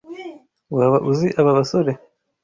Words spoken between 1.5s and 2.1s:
basore?